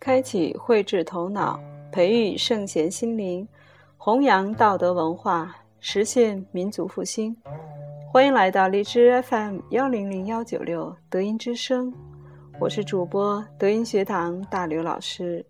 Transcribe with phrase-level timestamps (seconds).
[0.00, 1.60] 开启慧智头脑，
[1.92, 3.46] 培育圣贤心灵，
[3.98, 7.36] 弘扬道德文化，实现民族复兴。
[8.10, 11.92] 欢迎来到荔枝 FM 幺零零幺九六德音之声，
[12.58, 15.44] 我是主播德音学堂大刘老师。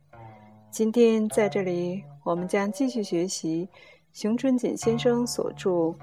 [0.68, 3.68] 今天在这里，我们将继续学习
[4.12, 5.70] 熊春锦先生所著《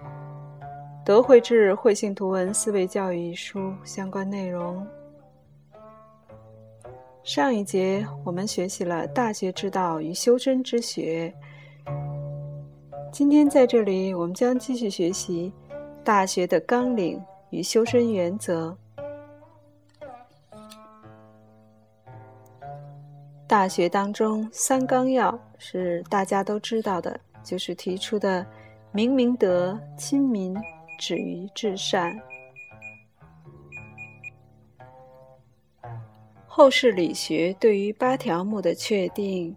[1.05, 4.88] 德慧智慧性图文思维教育》一书相关内容。
[7.28, 11.32] 上一节我们学习了大学之道与修身之学，
[13.12, 15.52] 今天在这里我们将继续学习
[16.06, 18.74] 大学的纲领与修身原则。
[23.46, 28.46] 大学当中三纲要是大家都知道的，就是提出的
[28.94, 30.56] 明明德、亲民、
[30.98, 32.17] 止于至善。
[36.58, 39.55] 后世理学对于八条目的确定，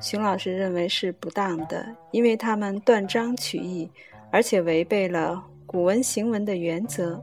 [0.00, 3.90] 熊老师认为是不当的，因为他们断章取义，
[4.30, 7.20] 而且违背了古文行文的原则。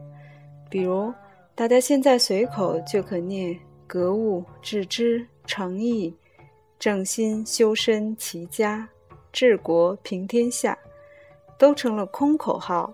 [0.70, 1.14] 比如，
[1.56, 6.14] 大家现在随口就可念“格物致知、诚意、
[6.78, 8.86] 正心、修身、齐家、
[9.32, 10.78] 治国平天下”，
[11.58, 12.94] 都成了空口号。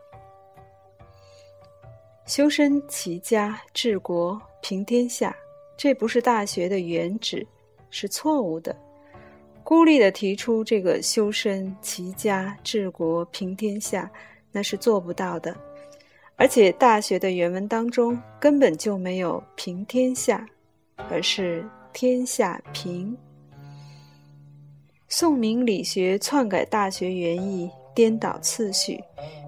[2.27, 5.35] 修身、齐家、治国平天下。
[5.77, 7.45] 这不是大学的原旨，
[7.89, 8.75] 是错误的。
[9.63, 14.09] 孤立的提出这个修身齐家治国平天下，
[14.51, 15.55] 那是做不到的。
[16.37, 20.45] 而且大学的原文当中根本就没有平天下，
[21.09, 23.17] 而是天下平。
[25.07, 29.01] 宋明理学篡改大学原意，颠倒次序，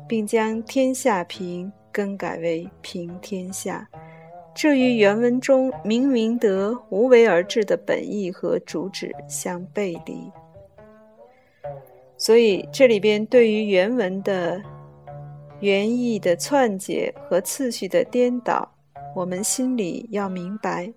[0.08, 3.88] 并将天下平更改为平天下。
[4.60, 10.32] 这与原文中“明明德，无为而治”的本意和主旨相背离，
[12.18, 14.60] 所以这里边对于原文的
[15.60, 18.68] 原意的篡解和次序的颠倒，
[19.16, 20.92] 我们心里要明白，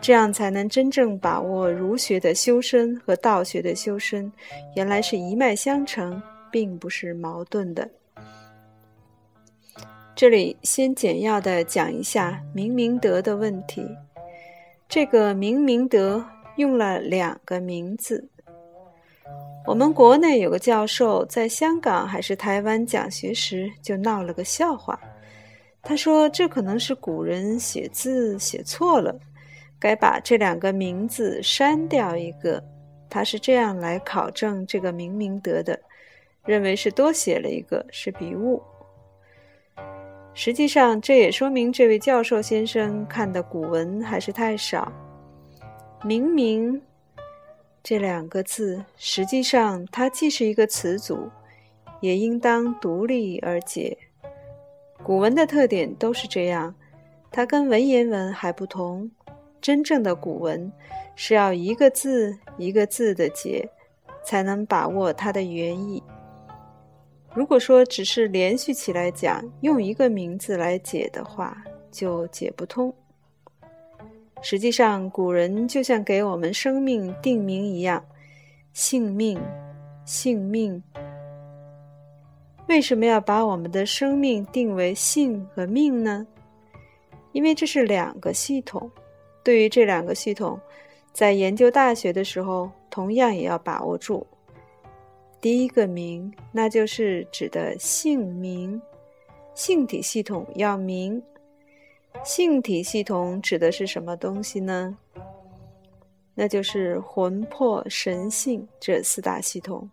[0.00, 4.32] 这样才能真正把握儒学的修身和道学的修身
[4.74, 6.20] 原来是一脉相承，
[6.50, 7.88] 并不是矛盾的。
[10.16, 13.86] 这里先简要的讲一下明明德的问题。
[14.88, 16.24] 这个明明德
[16.56, 18.26] 用了两个名字。
[19.66, 24.98] 我们国内有个教授在香港还是台湾讲学时就闹了个笑话。
[25.82, 29.14] 他说这可能是古人写字写错了，
[29.78, 32.64] 该把这两个名字删掉一个。
[33.10, 35.78] 他是这样来考证这个明明德的，
[36.46, 38.62] 认为是多写了一个是笔误。
[40.38, 44.92] 实际上，这也说明这位教授先生看的古文还是太少。
[46.04, 46.78] 明明
[47.82, 51.30] 这两个字，实际上它既是一个词组，
[52.00, 53.96] 也应当独立而解。
[55.02, 56.74] 古文的特点都是这样，
[57.30, 59.10] 它跟文言文还不同。
[59.62, 60.70] 真正的古文
[61.14, 63.66] 是要一个字一个字的解，
[64.22, 66.02] 才能把握它的原意。
[67.36, 72.90] 如果说只是连续起来讲，用一个名字来解的话，就解不通。
[74.40, 78.02] 实际上，古人就像给我们生命定名一样，
[78.72, 79.38] 性命，
[80.06, 80.82] 性命。
[82.68, 86.26] 为什么要把我们的生命定为性和命呢？
[87.32, 88.90] 因为这是两个系统。
[89.44, 90.58] 对于这两个系统，
[91.12, 94.26] 在研究大学的时候，同样也要把握住。
[95.46, 98.82] 第一个明，那就是指的性明，
[99.54, 101.22] 性体系统要明。
[102.24, 104.98] 性体系统指的是什么东西呢？
[106.34, 109.88] 那就是魂魄神性这四大系统。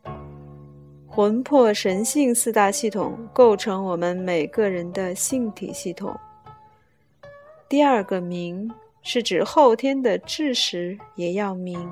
[1.07, 6.19] 魂魄神性四大系统构成我们每个人的性体系统。
[7.69, 8.67] 第二个明，
[9.03, 11.87] 是指后天的智识也要明。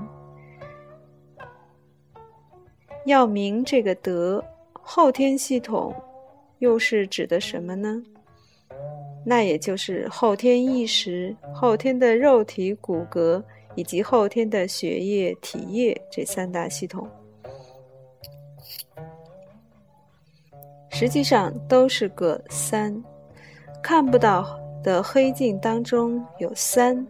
[3.06, 4.44] 要明这个德，
[4.74, 5.94] 后天系统
[6.60, 8.02] 又是指的什么呢？
[9.26, 13.42] 那也就是后天意识、后天的肉体骨骼
[13.76, 17.08] 以及后天的血液体液这三大系统。
[20.90, 23.04] 实际上都是个三，
[23.82, 27.06] 看不到的黑镜当中有三：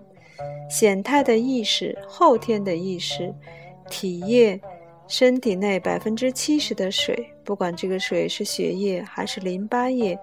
[0.69, 3.33] 显态的意识、后天的意识、
[3.89, 4.59] 体液。
[5.11, 10.17] 身体内百分之七十的水，不管这个水是血液还是淋巴液，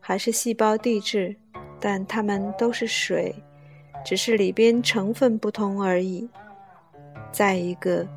[0.00, 1.36] 还是细胞地质，
[1.78, 3.34] 但它们都是水，
[4.02, 6.26] 只是里边成分不同而已。
[7.30, 8.08] 再一个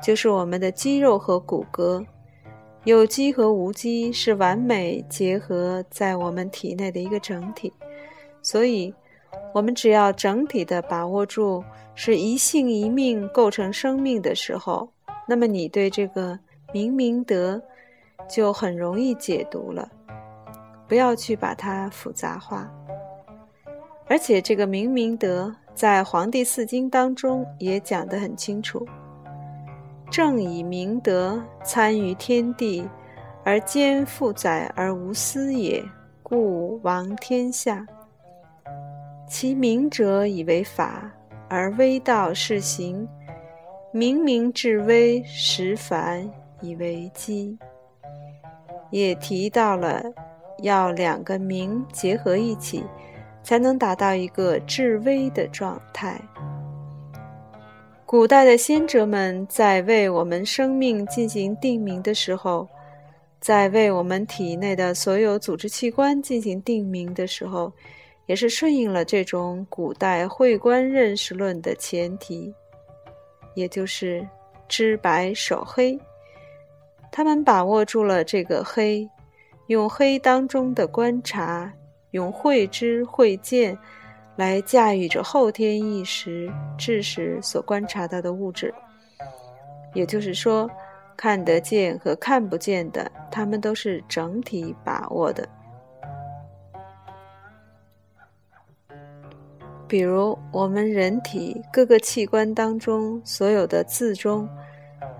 [0.00, 2.06] 就是我们的肌肉和骨骼，
[2.84, 7.72] 有机和无机是完美结合在我们体内的一个整体，
[8.40, 8.94] 所以，
[9.52, 11.64] 我们只要整体的把握住
[11.96, 14.88] 是一性一命构成生命的时候，
[15.26, 16.38] 那么你对这个
[16.72, 17.60] 明明德
[18.28, 19.88] 就很容易解读了，
[20.88, 22.70] 不要去把它复杂化。
[24.08, 28.86] 而且这个明明德在《黄帝四经》当中也讲得很清楚
[30.08, 32.88] ：“正以明德参于天地，
[33.44, 35.84] 而兼负载而无私也，
[36.22, 37.84] 故王天下。
[39.28, 41.10] 其明者以为法，
[41.48, 43.04] 而微道是行；
[43.96, 47.56] 明明至微，实凡以为机。”
[48.92, 50.02] 也提到了
[50.62, 52.84] 要两个明结合一起。
[53.46, 56.20] 才能达到一个至微的状态。
[58.04, 62.66] 古代的先哲们在为我们生命进行定名的时候，
[63.38, 67.72] 在为我们体内的所有组织器官进行定名的时候，
[68.26, 72.52] 也是顺应了这种古代会观认识论的前提，
[73.56, 74.24] 也就是
[74.68, 75.98] 知白守黑。
[77.10, 79.10] 他们把握住了这个黑，
[79.66, 81.72] 用黑当中的观察。
[82.12, 83.76] 用慧知慧见
[84.36, 88.72] 来驾驭着后天意识、智识所观察到的物质，
[89.92, 90.70] 也就是说，
[91.14, 95.46] 看得见和看不见的，他们都是整体把握的。
[99.88, 104.48] 比如，我们人体各个器官当中所有的字中，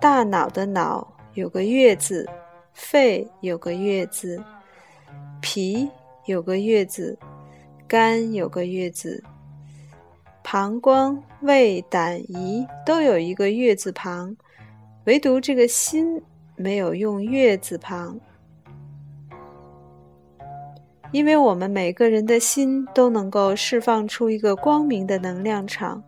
[0.01, 2.29] 大脑的“脑”有个“月”字，
[2.73, 4.43] 肺有个“月”字，
[5.41, 5.89] 脾。
[6.27, 7.17] 有个月字，
[7.87, 9.23] 肝有个月字，
[10.43, 14.37] 膀胱、胃、胆、胰都有一个月字旁，
[15.05, 16.21] 唯独这个心
[16.57, 18.19] 没有用月字旁。
[21.13, 26.03] 因为我们每个人的心都能够释放出一个光明的能量场，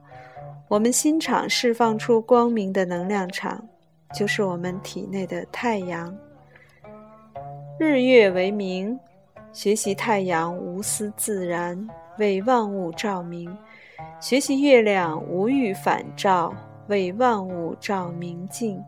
[0.68, 3.62] 我们心场释放出光明的能量场，
[4.14, 6.14] 就是我们体内的太阳。
[7.78, 8.98] 日月为明。
[9.50, 13.50] 学习太阳无私自然，为万物照明；
[14.20, 16.52] 学习月亮无欲反照，
[16.88, 18.80] 为万物照明镜。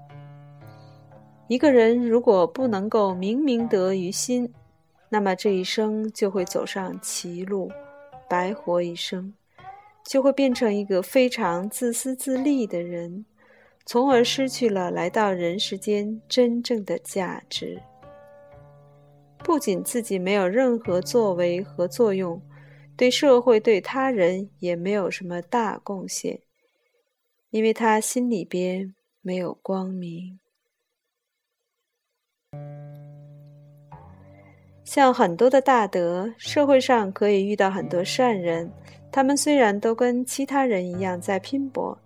[1.49, 4.53] 一个人如果不能够明明德于心，
[5.13, 7.71] 那么这一生就会走上歧路，
[8.29, 9.35] 白活一生，
[10.05, 13.27] 就会变成一个非常自私自利的人，
[13.85, 17.83] 从而失去了来到人世间真正的价值。
[19.43, 22.41] 不仅自己没有任何作为和作用，
[22.97, 26.41] 对社会、对他人也没有什么大贡献，
[27.51, 30.39] 因为他心里边没有光明。
[34.91, 38.69] 像很多的大德，社会上可以遇到很多善人，
[39.13, 41.97] 他们虽然都跟其他人一样在拼搏，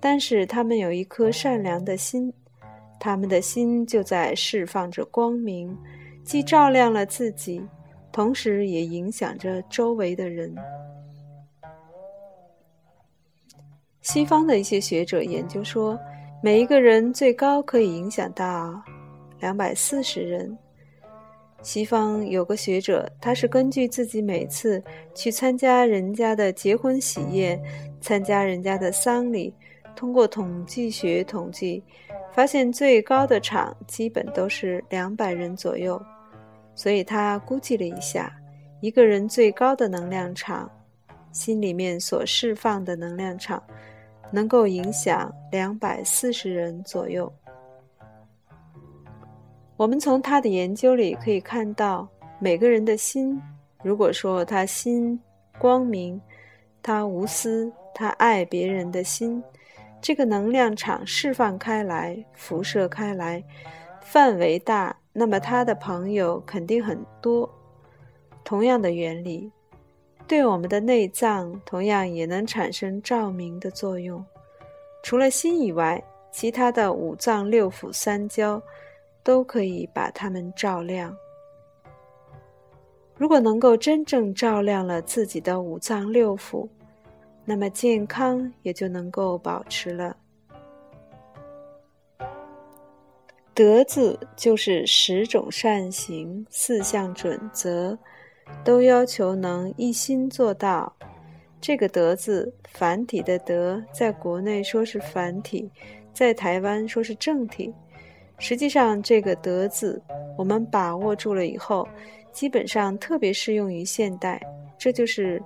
[0.00, 2.32] 但是他们有一颗善良的心，
[2.98, 5.72] 他们的心就在释放着光明。
[6.24, 7.62] 既照亮了自己，
[8.10, 10.52] 同时也影响着周围的人。
[14.02, 15.96] 西方的一些学者研究说，
[16.42, 18.82] 每一个人最高可以影响到
[19.38, 20.58] 两百四十人。
[21.62, 24.82] 西方有个学者，他是根据自己每次
[25.14, 27.60] 去参加人家的结婚喜宴、
[28.00, 29.52] 参加人家的丧礼，
[29.96, 31.82] 通过统计学统计，
[32.32, 36.00] 发现最高的场基本都是两百人左右。
[36.74, 38.32] 所以他估计了一下，
[38.80, 40.70] 一个人最高的能量场，
[41.32, 43.60] 心里面所释放的能量场，
[44.30, 47.32] 能够影响两百四十人左右。
[49.76, 53.40] 我们从他的研究里可以看到，每个人的心，
[53.82, 55.20] 如果说他心
[55.58, 56.18] 光明，
[56.82, 59.42] 他无私，他爱别人的心，
[60.00, 63.44] 这个能量场释放开来，辐射开来，
[64.00, 64.96] 范围大。
[65.12, 67.50] 那么他的朋友肯定很多。
[68.44, 69.50] 同样的原理，
[70.26, 74.24] 对我们的内脏同样也能产生照明的作用。
[75.02, 78.62] 除了心以外，其他的五脏六腑三焦
[79.26, 81.12] 都可以把它们照亮。
[83.16, 86.68] 如果能够真正照亮了自己的五脏六腑，
[87.44, 90.16] 那么健康也就能够保持了。
[93.52, 97.98] 德字就是十种善行、四项准则，
[98.62, 100.94] 都要求能一心做到。
[101.60, 105.68] 这个“德”字，繁体的“德”，在国内说是繁体，
[106.12, 107.74] 在台湾说是正体。
[108.38, 110.00] 实际上，这个“德”字，
[110.36, 111.88] 我们把握住了以后，
[112.32, 114.40] 基本上特别适用于现代。
[114.78, 115.42] 这就是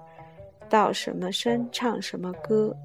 [0.69, 2.77] 到什么山唱什么歌。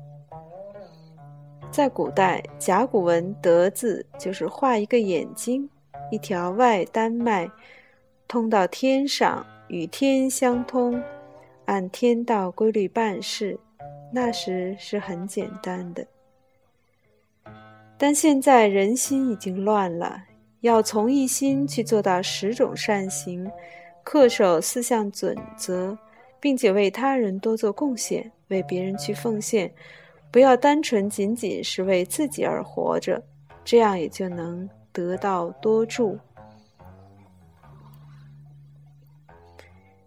[1.71, 5.67] 在古代，甲骨文“德”字就是画一个眼睛，
[6.11, 7.49] 一条外丹脉，
[8.27, 11.01] 通到天上，与天相通，
[11.65, 13.59] 按天道规律办事。
[14.13, 16.05] 那时是很简单的，
[17.97, 20.21] 但现在人心已经乱了，
[20.61, 23.49] 要从一心去做到十种善行，
[24.03, 25.97] 恪守四项准则，
[26.39, 29.71] 并且为他人多做贡献，为别人去奉献。
[30.29, 33.23] 不要单纯仅仅是为自己而活着，
[33.63, 36.17] 这样也就能得到多助。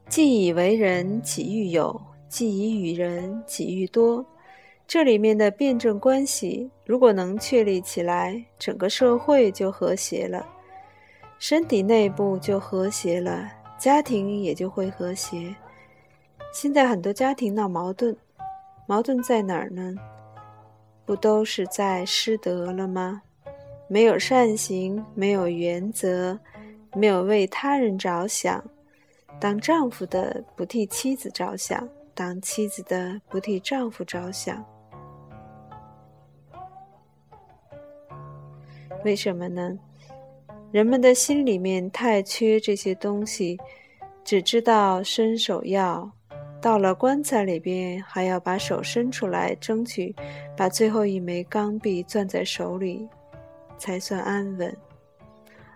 [0.07, 1.91] 既以为人，己欲有；
[2.29, 4.25] 既以与人，己欲多。
[4.87, 10.47] 这里面的辩证关系，如果能确立起来，整个社会就和谐了，
[11.39, 13.47] 身体内部就和谐了，
[13.79, 15.55] 家庭也就会和谐。
[16.51, 18.17] 现在很多家庭闹矛盾，
[18.87, 19.95] 矛盾在哪儿呢？
[21.05, 23.21] 不都是在失德了吗？
[23.87, 26.39] 没有善行，没有原则，
[26.95, 28.65] 没有为他人着想。
[29.39, 34.65] 当丈夫的不替妻子着想，当妻子的不替丈夫着想。
[39.09, 39.75] 为什么呢？
[40.71, 43.57] 人们的心里面太缺这些东西，
[44.23, 46.13] 只知道伸手要。
[46.61, 50.15] 到了棺材里边，还要把手伸出来，争取
[50.55, 53.09] 把最后一枚钢币攥在手里，
[53.79, 54.77] 才算安稳。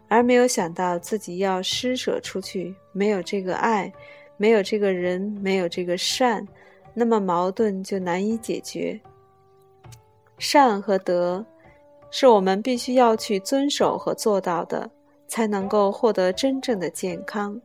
[0.08, 3.90] 而没有想到自己要施舍出去，没有这个爱，
[4.36, 6.46] 没有这个人，没有这个善，
[6.92, 9.00] 那么矛盾就难以解决。
[10.36, 11.42] 善和德，
[12.12, 14.88] 是我们必须要去遵守和做到的，
[15.26, 17.60] 才能够获得真正的健康。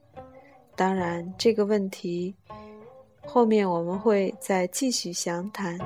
[0.74, 2.34] 当然，这个问题。
[3.26, 5.78] 后面我们会再继续详谈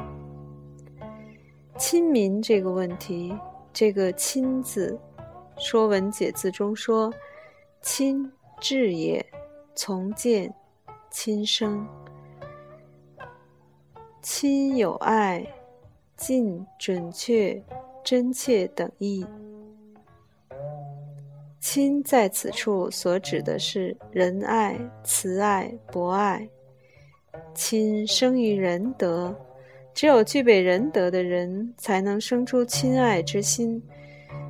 [1.76, 3.36] 亲民这个问题。
[3.74, 4.96] 这个“亲”字，
[5.60, 7.12] 《说文解字》中说
[7.82, 9.26] ：“亲，智也，
[9.74, 10.54] 从见，
[11.10, 11.84] 亲生。
[14.22, 15.44] 亲有爱，
[16.16, 17.60] 近、准确、
[18.04, 19.26] 真切等意。
[21.60, 26.48] 亲在此处所指的是仁爱、慈爱、博爱。”
[27.54, 29.36] 亲生于仁德，
[29.94, 33.82] 只有具备仁德的人，才能生出亲爱之心。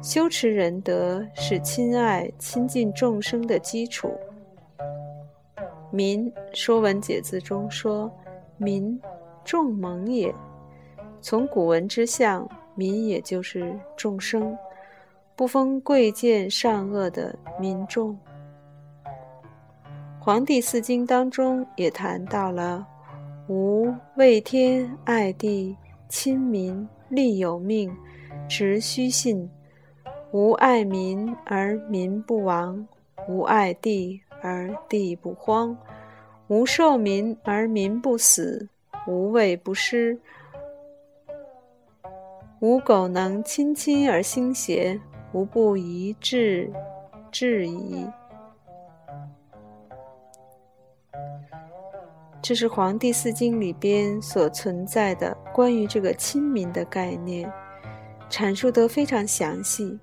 [0.01, 4.11] 修持仁德是亲爱、亲近众生的基础。
[5.91, 8.11] 民，《说文解字》中说
[8.57, 8.99] ：“民，
[9.43, 10.33] 众蒙也。”
[11.21, 14.57] 从古文之象，民也就是众生，
[15.35, 18.13] 不分贵贱善恶的民众。
[20.19, 22.87] 《黄帝四经》当中也谈到了。
[23.47, 25.75] 吾畏天爱地
[26.07, 27.91] 亲民利有命，
[28.47, 29.49] 直虚信。
[30.31, 32.87] 吾爱民而民不亡，
[33.27, 35.75] 吾爱地而地不荒，
[36.47, 38.69] 吾受民而民不死，
[39.07, 40.17] 无畏不失。
[42.61, 44.99] 吾苟能亲亲而心邪，
[45.31, 46.71] 无不疑至
[47.31, 48.05] 至矣。
[52.39, 57.51] 这是《黄帝四经》里边所存在的关于这个亲民的概念，
[58.29, 59.99] 阐述得非常详细。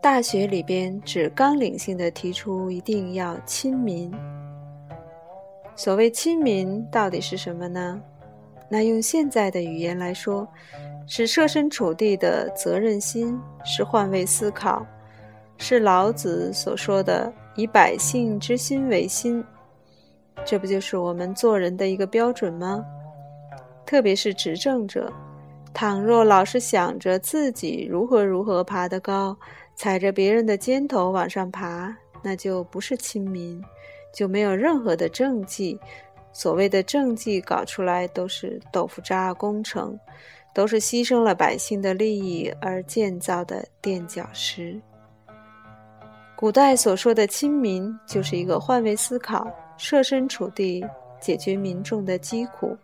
[0.00, 4.14] 大学里边只纲领性的提出一定要亲民。
[5.74, 8.00] 所谓亲民到底是什么呢？
[8.68, 10.46] 那用现在的语言来说，
[11.06, 14.86] 是设身处地的责任心，是换位思考，
[15.56, 19.42] 是老子所说的以百姓之心为心。
[20.44, 22.84] 这不就是我们做人的一个标准吗？
[23.86, 25.10] 特别是执政者，
[25.72, 29.36] 倘若老是想着自己如何如何爬得高，
[29.74, 33.60] 踩着别人的肩头往上爬，那就不是亲民，
[34.12, 35.80] 就没有任何的政绩。
[36.38, 39.98] 所谓的政绩搞出来都是豆腐渣工程，
[40.54, 44.80] 都是牺牲了百姓的利益而建造的垫脚石。
[46.36, 49.52] 古代所说的亲民，就是一个换位思考。
[49.76, 50.84] 设身处地
[51.20, 52.76] 解决民众的疾苦，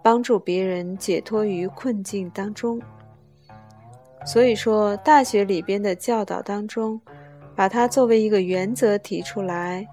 [0.00, 2.80] 帮助别人解脱于困境当中。
[4.24, 7.00] 所以说，大学里边的教导当中，
[7.56, 9.84] 把它作为一个原则提出来：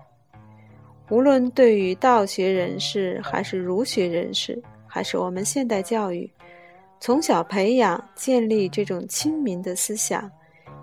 [1.11, 6.31] 无论对于道学人士，还是儒学人士，还是我们现代教育，
[7.01, 10.31] 从小培养、建立这种亲民的思想，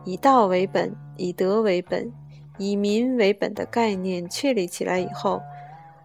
[0.04, 2.12] 以道为本、以德为本、
[2.58, 5.40] 以民为本的概念确立起来以后，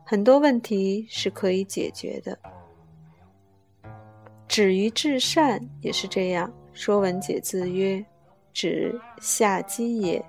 [0.06, 2.40] 很多问题是可以解决的。
[4.48, 8.04] 止于至善也是这样，《说文解字》曰
[8.54, 10.24] ：“止，下基也。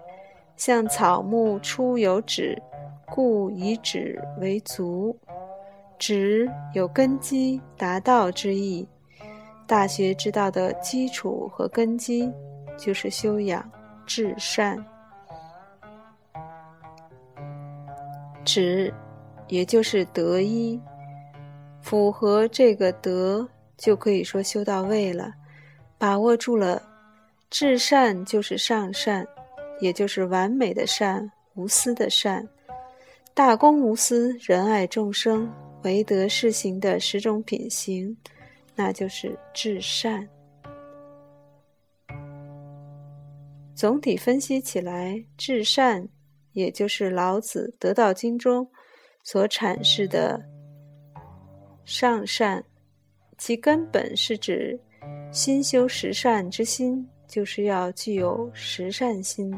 [0.56, 2.60] 像草木出有止，
[3.06, 5.16] 故以止为足。
[5.98, 8.86] 止有根基、达到之意。
[9.66, 12.30] 大学之道的基础和根基，
[12.76, 13.68] 就是修养
[14.04, 14.84] 至善。
[18.44, 18.92] 止，
[19.48, 20.78] 也就是得一，
[21.80, 25.34] 符合这个德。”就可以说修到位了，
[25.98, 26.80] 把握住了，
[27.50, 29.26] 至善就是上善，
[29.80, 32.48] 也就是完美的善，无私的善，
[33.34, 38.16] 大公无私，仁爱众生，唯德是行的十种品行，
[38.76, 40.28] 那就是至善。
[43.74, 46.08] 总体分析起来，至善
[46.52, 48.70] 也就是老子《得道经》中
[49.24, 50.40] 所阐释的
[51.84, 52.64] 上善。
[53.36, 54.78] 其根本是指
[55.32, 59.52] 心修十善之心，就是要具有十善心、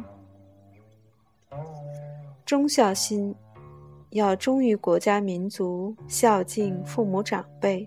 [2.47, 3.35] 忠孝心，
[4.16, 7.87] 要忠于国家民族，孝敬父母长辈；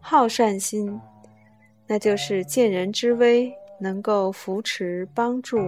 [0.00, 0.98] 好善心，
[1.86, 5.58] 那就是见人之危能够扶持帮助，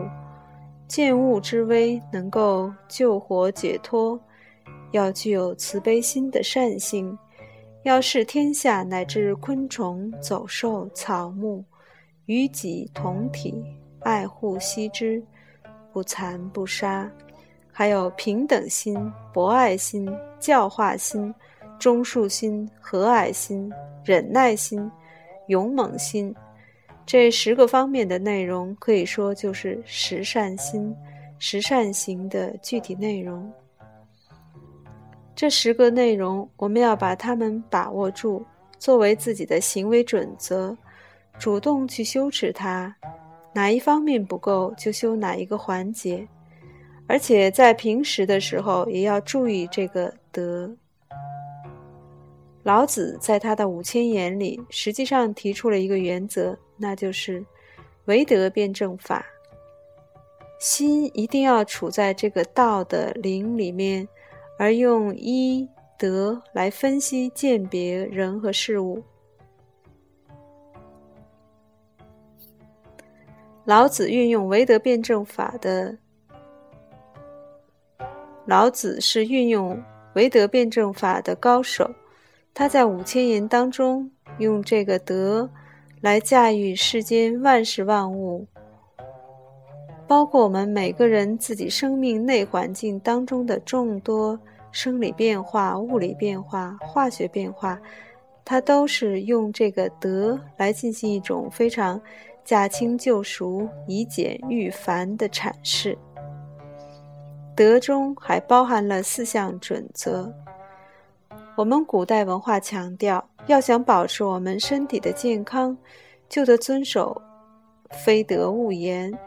[0.86, 4.18] 见物之危能够救活解脱，
[4.92, 7.16] 要具有慈悲心的善性。
[7.82, 11.64] 要视天下乃至昆虫、走兽、草木，
[12.26, 13.64] 与己同体，
[14.00, 15.22] 爱护惜之，
[15.92, 17.08] 不残不杀；
[17.78, 18.96] 还有平等心、
[19.34, 21.32] 博爱心、教化心、
[21.78, 23.70] 忠恕心、和蔼心、
[24.02, 24.90] 忍耐心、
[25.48, 26.34] 勇猛心，
[27.04, 30.96] 这十个方面的内容，可以说就是十善心、
[31.38, 33.52] 十善行的具体内容。
[35.34, 38.42] 这十个内容，我们要把它们把握住，
[38.78, 40.74] 作为自己的行为准则，
[41.38, 42.96] 主动去修持它。
[43.52, 46.26] 哪一方面不够，就修哪一个环节。
[47.06, 50.74] 而且在平时的时候，也要注意这个德。
[52.62, 57.44] 老子在他的五千言里，实际上提出了一个原则，那就是
[58.06, 59.24] 唯德辩证法。
[60.58, 64.06] 心一定要处在这个道的灵里面。
[64.58, 69.02] 而用一德来分析鉴别人和事物，
[73.66, 75.98] 老子运用唯德辩证法的。
[78.46, 79.80] 老子是运用
[80.14, 81.90] 唯德辩证法的高手，
[82.54, 85.50] 他在五千言当中用这个德
[86.00, 88.46] 来驾驭世间万事万物，
[90.06, 94.38] 包括我们每个人自己生命内环境当中的众多。
[94.72, 97.80] 生理变化、物理变化、化学变化，
[98.44, 101.98] 它都是用这个德来进行一种非常
[102.44, 105.96] 驾轻就熟、以简驭繁的阐释。
[107.56, 110.30] 德中还包含了四项准则。
[111.56, 115.74] 我们古代文化强调，要想保持我们身体的健康，
[116.28, 117.22] 就得遵守
[118.04, 119.18] “非德勿言”，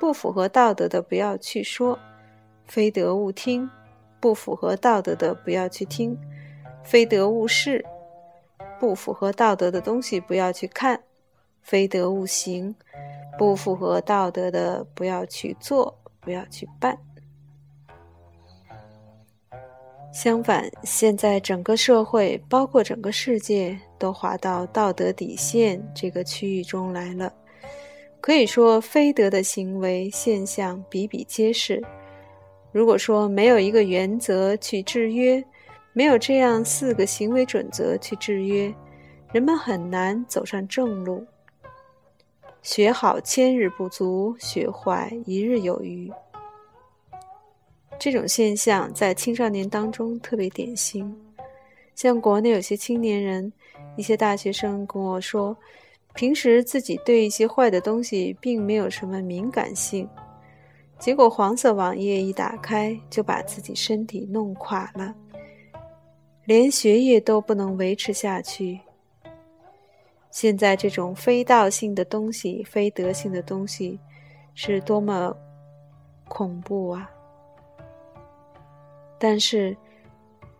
[0.00, 1.94] 不符合道德的不要去说
[2.64, 3.68] ；“非德勿听”。
[4.18, 6.18] 不符合道德的不要去听，
[6.82, 7.84] 非德勿视；
[8.80, 10.98] 不符合道德的东西不要去看，
[11.60, 12.74] 非德勿行；
[13.36, 16.98] 不符合道德的不要去做，不要去办。
[20.14, 27.34] 相反，现在整个社会，包括整个世界，都滑到道德底线这个区域中来了。
[28.20, 31.82] 可以说，非德的行为现象比比皆是。
[32.70, 35.44] 如果说没有一个原则去制约，
[35.92, 38.72] 没有这样四个行为准则去制约，
[39.32, 41.26] 人们很难走上正路。
[42.62, 46.08] 学好千日不足，学坏一日有余。
[48.04, 51.10] 这种现象在青少年当中特别典型。
[51.94, 53.50] 像国内有些青年人、
[53.96, 55.56] 一些大学生跟我说，
[56.12, 60.06] 平时自己对一些坏的东西并没有什么敏感性。
[60.98, 65.14] 结果黄色网页一打开，就把自己身体弄垮了，
[66.44, 68.78] 连学业都不能维持下去。
[70.30, 73.98] 现在这种非道性的东西、非德性的东西，
[74.54, 75.34] 是多么
[76.28, 77.10] 恐怖啊！
[79.24, 79.74] 但是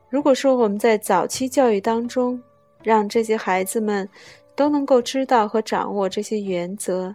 [0.09, 2.43] 如果说我们在早期教育当中，
[2.83, 4.09] 让这些孩子们
[4.57, 7.15] 都能够知道和掌握这些原则，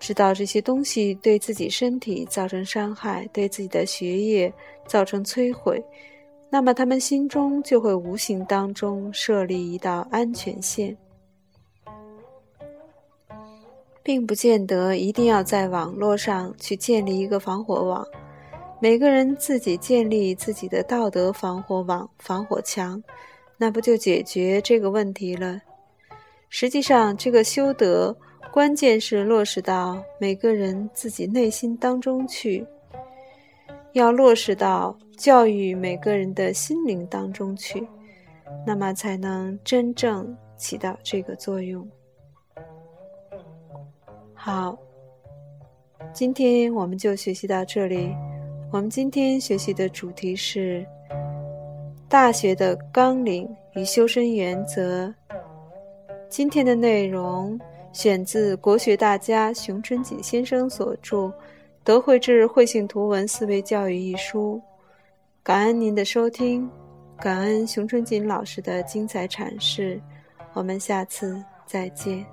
[0.00, 4.52] 知道这些东西对自己身体造成伤害，对自己的学业
[4.84, 5.80] 造成摧毁，
[6.50, 10.96] 那么他们心中就会无形当中设立一道安全线。
[14.02, 18.04] 并不见得一定要在网络上去建立一个防火网，
[18.84, 23.02] 每个人自己建立自己的道德防火网、防火墙，
[23.56, 25.58] 那不就解决这个问题了？
[26.50, 28.14] 实际上，这个修德
[28.52, 32.62] 关键是落实到每个人自己内心当中去，
[33.94, 37.88] 要落实到教育每个人的心灵当中去，
[38.66, 41.88] 那么才能真正起到这个作用。
[44.34, 44.78] 好，
[46.12, 48.14] 今天我们就学习到这里。
[48.70, 50.84] 我们今天学习的主题是
[52.08, 55.12] 《大学》的纲领与修身原则。
[56.28, 57.58] 今天的内容
[57.92, 61.16] 选自国学大家熊春锦先生所著
[61.84, 64.60] 《德惠智慧性图文思维教育》一书。
[65.42, 66.68] 感恩您的收听，
[67.20, 70.00] 感恩熊春锦老师的精彩阐释。
[70.52, 72.24] 我们下次再见。